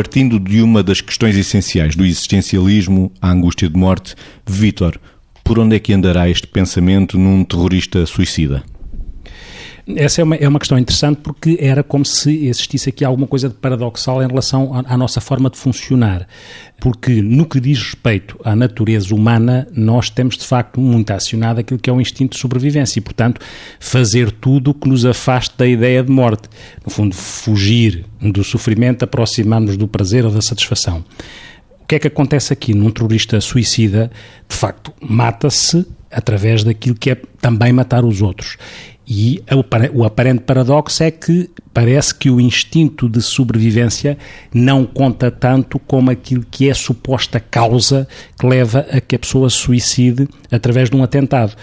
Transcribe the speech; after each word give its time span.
Partindo 0.00 0.40
de 0.40 0.62
uma 0.62 0.82
das 0.82 1.02
questões 1.02 1.36
essenciais 1.36 1.94
do 1.94 2.06
existencialismo, 2.06 3.12
a 3.20 3.30
angústia 3.30 3.68
de 3.68 3.76
morte, 3.76 4.14
Vítor, 4.48 4.98
por 5.44 5.58
onde 5.58 5.76
é 5.76 5.78
que 5.78 5.92
andará 5.92 6.26
este 6.26 6.46
pensamento 6.46 7.18
num 7.18 7.44
terrorista 7.44 8.06
suicida? 8.06 8.62
Essa 9.96 10.20
é 10.20 10.24
uma, 10.24 10.36
é 10.36 10.48
uma 10.48 10.58
questão 10.58 10.78
interessante 10.78 11.20
porque 11.22 11.56
era 11.60 11.82
como 11.82 12.04
se 12.04 12.46
existisse 12.46 12.88
aqui 12.88 13.04
alguma 13.04 13.26
coisa 13.26 13.48
de 13.48 13.54
paradoxal 13.54 14.22
em 14.22 14.26
relação 14.26 14.74
à, 14.74 14.94
à, 14.94 14.96
nossa 14.96 15.20
forma 15.20 15.50
de 15.50 15.56
funcionar. 15.56 16.26
Porque 16.80 17.22
no 17.22 17.46
que 17.46 17.60
diz 17.60 17.78
respeito 17.78 18.38
à 18.44 18.54
natureza 18.54 19.14
humana, 19.14 19.66
nós 19.72 20.10
temos 20.10 20.36
de 20.36 20.44
facto 20.44 20.80
muito 20.80 21.10
acionado 21.10 21.60
aquilo 21.60 21.78
que 21.78 21.90
é 21.90 21.92
o 21.92 22.00
instinto 22.00 22.34
de 22.34 22.40
sobrevivência 22.40 22.98
e, 22.98 23.02
portanto, 23.02 23.40
fazer 23.78 24.30
tudo 24.30 24.70
o 24.70 24.74
que 24.74 24.88
nos 24.88 25.04
afaste 25.04 25.56
da 25.56 25.66
ideia 25.66 26.02
de 26.02 26.10
morte. 26.10 26.48
No 26.84 26.90
fundo, 26.90 27.14
fugir 27.14 28.04
do 28.20 28.44
sofrimento, 28.44 29.04
aproximar-nos 29.04 29.76
do 29.76 29.88
prazer 29.88 30.24
ou 30.24 30.30
da 30.30 30.40
satisfação. 30.40 31.04
O 31.80 31.86
que 31.86 31.96
é 31.96 31.98
que 31.98 32.06
acontece 32.06 32.52
aqui? 32.52 32.72
Num 32.72 32.90
terrorista 32.90 33.40
suicida, 33.40 34.10
de 34.48 34.56
facto, 34.56 34.92
mata-se 35.00 35.84
através 36.10 36.64
daquilo 36.64 36.96
que 36.96 37.10
é 37.10 37.16
também 37.40 37.72
matar 37.72 38.04
os 38.04 38.20
outros. 38.20 38.56
E 39.12 39.42
o 39.92 40.04
aparente 40.04 40.44
paradoxo 40.44 41.02
é 41.02 41.10
que 41.10 41.50
parece 41.74 42.14
que 42.14 42.30
o 42.30 42.40
instinto 42.40 43.08
de 43.08 43.20
sobrevivência 43.20 44.16
não 44.54 44.86
conta 44.86 45.32
tanto 45.32 45.80
como 45.80 46.12
aquilo 46.12 46.46
que 46.48 46.68
é 46.68 46.70
a 46.70 46.76
suposta 46.76 47.40
causa 47.40 48.06
que 48.38 48.46
leva 48.46 48.86
a 48.92 49.00
que 49.00 49.16
a 49.16 49.18
pessoa 49.18 49.50
se 49.50 49.56
suicide 49.56 50.28
através 50.48 50.88
de 50.88 50.96
um 50.96 51.02
atentado 51.02 51.56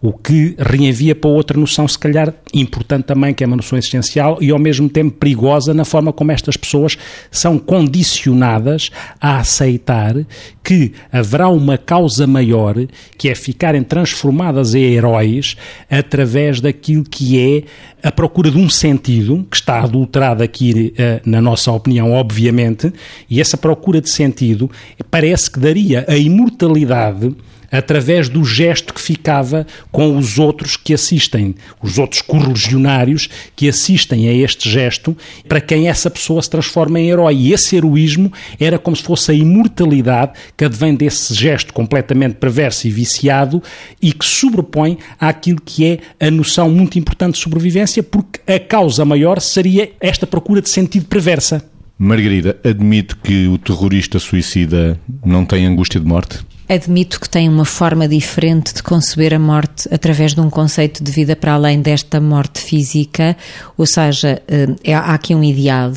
o 0.00 0.12
que 0.12 0.54
reenvia 0.58 1.14
para 1.14 1.30
outra 1.30 1.58
noção, 1.58 1.88
se 1.88 1.98
calhar 1.98 2.34
importante 2.52 3.04
também, 3.04 3.32
que 3.32 3.42
é 3.42 3.46
uma 3.46 3.56
noção 3.56 3.78
essencial 3.78 4.38
e 4.40 4.50
ao 4.50 4.58
mesmo 4.58 4.88
tempo 4.88 5.12
perigosa 5.12 5.72
na 5.72 5.84
forma 5.84 6.12
como 6.12 6.32
estas 6.32 6.56
pessoas 6.56 6.96
são 7.30 7.58
condicionadas 7.58 8.90
a 9.20 9.38
aceitar 9.38 10.14
que 10.62 10.92
haverá 11.12 11.48
uma 11.48 11.76
causa 11.76 12.26
maior, 12.26 12.74
que 13.18 13.28
é 13.28 13.34
ficarem 13.34 13.82
transformadas 13.82 14.74
em 14.74 14.82
heróis 14.82 15.56
através 15.90 16.60
daquilo 16.60 17.04
que 17.04 17.38
é 17.38 17.64
a 18.06 18.12
procura 18.12 18.50
de 18.50 18.58
um 18.58 18.68
sentido, 18.68 19.46
que 19.50 19.56
está 19.56 19.80
adulterado 19.80 20.42
aqui 20.42 20.92
eh, 20.98 21.20
na 21.24 21.40
nossa 21.40 21.72
opinião, 21.72 22.12
obviamente, 22.12 22.92
e 23.30 23.40
essa 23.40 23.56
procura 23.56 24.00
de 24.00 24.10
sentido 24.10 24.70
parece 25.10 25.50
que 25.50 25.58
daria 25.58 26.04
a 26.06 26.16
imortalidade 26.16 27.34
através 27.74 28.28
do 28.28 28.44
gesto 28.44 28.94
que 28.94 29.00
ficava 29.00 29.66
com 29.90 30.16
os 30.16 30.38
outros 30.38 30.76
que 30.76 30.94
assistem, 30.94 31.56
os 31.82 31.98
outros 31.98 32.22
correligionários 32.22 33.28
que 33.56 33.68
assistem 33.68 34.28
a 34.28 34.32
este 34.32 34.70
gesto, 34.70 35.16
para 35.48 35.60
quem 35.60 35.88
essa 35.88 36.08
pessoa 36.08 36.40
se 36.40 36.48
transforma 36.48 37.00
em 37.00 37.10
herói. 37.10 37.34
E 37.34 37.52
esse 37.52 37.74
heroísmo 37.74 38.32
era 38.60 38.78
como 38.78 38.96
se 38.96 39.02
fosse 39.02 39.32
a 39.32 39.34
imortalidade 39.34 40.32
que 40.56 40.64
advém 40.64 40.94
desse 40.94 41.34
gesto 41.34 41.72
completamente 41.72 42.36
perverso 42.36 42.86
e 42.86 42.90
viciado 42.90 43.60
e 44.00 44.12
que 44.12 44.24
sobrepõe 44.24 44.96
àquilo 45.18 45.60
que 45.60 45.84
é 45.84 46.26
a 46.26 46.30
noção 46.30 46.70
muito 46.70 46.96
importante 46.96 47.34
de 47.34 47.40
sobrevivência, 47.40 48.02
porque 48.04 48.40
a 48.46 48.60
causa 48.60 49.04
maior 49.04 49.40
seria 49.40 49.90
esta 50.00 50.26
procura 50.26 50.62
de 50.62 50.68
sentido 50.68 51.06
perversa. 51.06 51.64
Margarida, 51.98 52.56
admite 52.64 53.16
que 53.16 53.48
o 53.48 53.58
terrorista 53.58 54.18
suicida 54.18 55.00
não 55.24 55.44
tem 55.44 55.66
angústia 55.66 56.00
de 56.00 56.06
morte? 56.06 56.38
Admito 56.66 57.20
que 57.20 57.28
tem 57.28 57.46
uma 57.46 57.66
forma 57.66 58.08
diferente 58.08 58.72
de 58.72 58.82
conceber 58.82 59.34
a 59.34 59.38
morte 59.38 59.86
através 59.92 60.34
de 60.34 60.40
um 60.40 60.48
conceito 60.48 61.04
de 61.04 61.12
vida 61.12 61.36
para 61.36 61.52
além 61.52 61.82
desta 61.82 62.20
morte 62.20 62.60
física, 62.60 63.36
ou 63.76 63.84
seja, 63.84 64.42
eh, 64.48 64.94
há 64.94 65.12
aqui 65.12 65.34
um 65.34 65.44
ideal, 65.44 65.92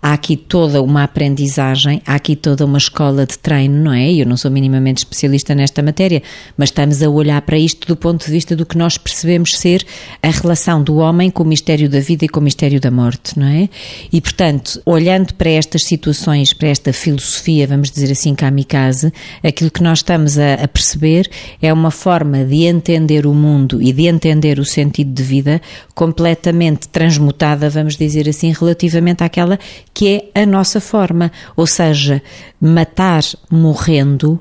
há 0.00 0.12
aqui 0.12 0.36
toda 0.36 0.80
uma 0.80 1.02
aprendizagem, 1.02 2.00
há 2.06 2.14
aqui 2.14 2.36
toda 2.36 2.64
uma 2.64 2.78
escola 2.78 3.26
de 3.26 3.38
treino, 3.38 3.82
não 3.84 3.92
é? 3.92 4.12
Eu 4.12 4.26
não 4.26 4.36
sou 4.36 4.50
minimamente 4.50 4.98
especialista 4.98 5.54
nesta 5.54 5.82
matéria, 5.82 6.22
mas 6.56 6.68
estamos 6.68 7.02
a 7.02 7.08
olhar 7.08 7.42
para 7.42 7.58
isto 7.58 7.88
do 7.88 7.96
ponto 7.96 8.24
de 8.24 8.30
vista 8.30 8.54
do 8.54 8.64
que 8.64 8.78
nós 8.78 8.96
percebemos 8.96 9.56
ser 9.56 9.84
a 10.22 10.30
relação 10.30 10.82
do 10.82 10.96
homem 10.96 11.28
com 11.30 11.42
o 11.42 11.46
mistério 11.46 11.88
da 11.88 11.98
vida 12.00 12.24
e 12.26 12.28
com 12.28 12.38
o 12.38 12.42
mistério 12.42 12.78
da 12.78 12.90
morte, 12.90 13.36
não 13.38 13.46
é? 13.46 13.68
E, 14.12 14.20
portanto, 14.20 14.80
olhando 14.86 15.34
para 15.34 15.50
estas 15.50 15.84
situações, 15.84 16.52
para 16.52 16.68
esta 16.68 16.92
filosofia, 16.92 17.66
vamos 17.66 17.90
dizer 17.90 18.12
assim, 18.12 18.34
kamikaze, 18.34 19.12
aquilo 19.42 19.70
que 19.70 19.82
nós 19.82 20.03
estamos 20.04 20.38
a, 20.38 20.54
a, 20.54 20.68
perceber 20.68 21.28
é 21.60 21.72
uma 21.72 21.90
forma 21.90 22.44
de 22.44 22.64
entender 22.64 23.26
o 23.26 23.34
mundo 23.34 23.80
e 23.82 23.92
de 23.92 24.06
entender 24.06 24.58
o 24.58 24.64
sentido 24.64 25.12
de 25.12 25.22
vida 25.22 25.62
completamente 25.94 26.88
transmutada, 26.88 27.70
vamos 27.70 27.96
dizer 27.96 28.28
assim, 28.28 28.52
relativamente 28.52 29.24
àquela 29.24 29.58
que 29.92 30.30
é 30.34 30.42
a 30.42 30.46
nossa 30.46 30.80
forma. 30.80 31.32
Ou 31.56 31.66
seja, 31.66 32.22
matar 32.60 33.22
morrendo 33.50 34.38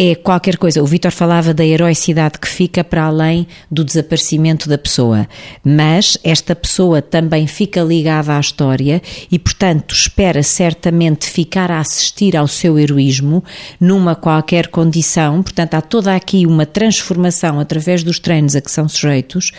é 0.00 0.14
qualquer 0.14 0.56
coisa. 0.56 0.80
O 0.80 0.86
Vitor 0.86 1.10
falava 1.10 1.52
da 1.52 1.66
heroicidade 1.66 2.38
que 2.38 2.46
fica 2.46 2.84
para 2.84 3.02
além 3.02 3.48
do 3.68 3.82
desaparecimento 3.82 4.68
da 4.68 4.78
pessoa, 4.78 5.26
mas 5.64 6.16
esta 6.22 6.54
pessoa 6.54 7.02
também 7.02 7.48
fica 7.48 7.80
ligada 7.80 8.36
à 8.36 8.38
história 8.38 9.02
e, 9.28 9.40
portanto, 9.40 9.92
espera 9.92 10.40
certamente 10.44 11.26
ficar 11.26 11.72
a 11.72 11.80
assistir 11.80 12.36
ao 12.36 12.46
seu 12.46 12.78
heroísmo 12.78 13.42
numa 13.80 14.14
qualquer 14.14 14.68
condição. 14.68 15.42
Portanto, 15.42 15.74
há 15.74 15.80
toda 15.80 16.14
aqui 16.14 16.46
uma 16.46 16.64
transformação 16.64 17.58
através 17.58 18.04
dos 18.04 18.20
treinos 18.20 18.54
a 18.54 18.60
que 18.60 18.70
são 18.70 18.88
sujeitos, 18.88 19.50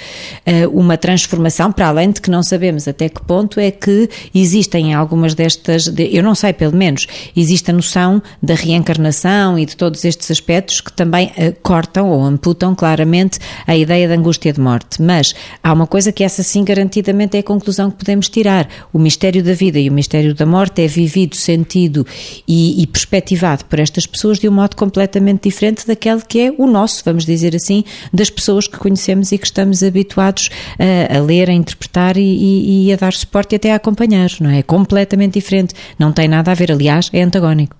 eh, 0.46 0.66
uma 0.68 0.96
transformação 0.96 1.70
para 1.70 1.90
além 1.90 2.12
de 2.12 2.22
que 2.22 2.32
não 2.32 2.44
sabemos 2.44 2.88
até 2.88 3.10
que 3.10 3.22
ponto 3.24 3.60
é 3.60 3.72
que 3.72 4.10
existem 4.34 4.94
algumas 4.94 5.36
destas, 5.36 5.94
eu 5.98 6.24
não 6.24 6.34
sei 6.34 6.54
pelo 6.54 6.78
menos, 6.78 7.08
existe 7.36 7.70
a 7.72 7.74
noção 7.74 8.24
da 8.42 8.54
reencarnação 8.54 9.60
e 9.60 9.66
de 9.66 9.76
todos 9.76 10.06
estes 10.30 10.40
aspectos 10.40 10.82
que 10.82 10.94
também 10.94 11.28
uh, 11.28 11.56
cortam 11.62 12.10
ou 12.10 12.24
amputam 12.24 12.76
claramente 12.76 13.40
a 13.66 13.76
ideia 13.76 14.08
da 14.08 14.16
angústia 14.16 14.54
de 14.54 14.60
morte. 14.60 15.02
Mas 15.02 15.34
há 15.64 15.74
uma 15.74 15.88
coisa 15.88 16.12
que 16.12 16.24
essa 16.24 16.44
sim 16.44 16.64
garantidamente 16.64 17.36
é 17.36 17.40
a 17.40 17.44
conclusão 17.44 17.90
que 17.92 17.98
podemos 17.98 18.30
tirar. 18.30 18.68
O 18.94 19.00
mistério 19.00 19.44
da 19.44 19.54
vida 19.54 19.80
e 19.80 19.90
o 19.90 19.94
mistério 19.94 20.34
da 20.34 20.46
morte 20.46 20.82
é 20.82 20.88
vivido, 20.88 21.36
sentido 21.36 22.06
e, 22.48 22.82
e 22.82 22.88
perspectivado 22.88 23.66
por 23.66 23.80
estas 23.80 24.06
pessoas 24.06 24.40
de 24.40 24.48
um 24.48 24.52
modo 24.52 24.76
completamente 24.76 25.50
diferente 25.50 25.86
daquele 25.86 26.22
que 26.22 26.40
é 26.40 26.54
o 26.58 26.68
nosso, 26.68 27.02
vamos 27.04 27.26
dizer 27.26 27.56
assim, 27.56 27.84
das 28.14 28.30
pessoas 28.30 28.68
que 28.68 28.78
conhecemos 28.78 29.32
e 29.32 29.38
que 29.38 29.46
estamos 29.46 29.84
habituados 29.84 30.50
a, 30.78 31.18
a 31.18 31.22
ler, 31.22 31.50
a 31.50 31.54
interpretar 31.54 32.18
e, 32.18 32.22
e, 32.22 32.88
e 32.88 32.94
a 32.94 32.96
dar 32.96 33.14
suporte 33.14 33.54
e 33.54 33.56
até 33.56 33.72
a 33.72 33.76
acompanhar, 33.76 34.30
não 34.40 34.50
é? 34.50 34.60
É 34.60 34.64
completamente 34.64 35.36
diferente. 35.36 35.74
Não 35.98 36.12
tem 36.12 36.28
nada 36.28 36.52
a 36.52 36.54
ver, 36.54 36.72
aliás, 36.72 37.10
é 37.14 37.22
antagónico. 37.22 37.76